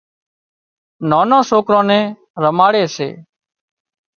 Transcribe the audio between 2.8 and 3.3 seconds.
سي